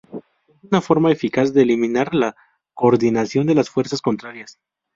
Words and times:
Es 0.49 0.63
una 0.63 0.81
forma 0.81 1.11
eficaz 1.11 1.53
de 1.53 1.61
eliminar 1.61 2.15
la 2.15 2.35
coordinación 2.73 3.45
de 3.45 3.53
las 3.53 3.69
fuerzas 3.69 4.01
contrarias. 4.01 4.57